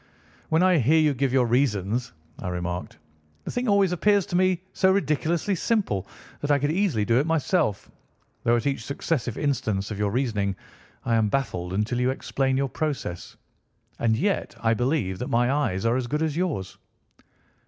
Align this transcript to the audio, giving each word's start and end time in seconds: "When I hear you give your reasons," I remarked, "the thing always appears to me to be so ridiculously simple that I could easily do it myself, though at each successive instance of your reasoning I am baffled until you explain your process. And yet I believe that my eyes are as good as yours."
"When 0.49 0.63
I 0.63 0.79
hear 0.79 0.97
you 0.99 1.13
give 1.13 1.31
your 1.31 1.45
reasons," 1.45 2.11
I 2.39 2.47
remarked, 2.47 2.97
"the 3.43 3.51
thing 3.51 3.67
always 3.67 3.91
appears 3.91 4.25
to 4.25 4.35
me 4.35 4.55
to 4.55 4.59
be 4.63 4.67
so 4.73 4.91
ridiculously 4.91 5.53
simple 5.53 6.07
that 6.39 6.49
I 6.49 6.57
could 6.57 6.71
easily 6.71 7.05
do 7.05 7.19
it 7.19 7.27
myself, 7.27 7.91
though 8.43 8.55
at 8.55 8.65
each 8.65 8.83
successive 8.83 9.37
instance 9.37 9.91
of 9.91 9.99
your 9.99 10.09
reasoning 10.09 10.55
I 11.05 11.13
am 11.13 11.29
baffled 11.29 11.71
until 11.73 11.99
you 11.99 12.09
explain 12.09 12.57
your 12.57 12.67
process. 12.67 13.37
And 13.99 14.17
yet 14.17 14.55
I 14.61 14.73
believe 14.73 15.19
that 15.19 15.27
my 15.29 15.51
eyes 15.51 15.85
are 15.85 15.95
as 15.97 16.07
good 16.07 16.23
as 16.23 16.35
yours." 16.35 16.79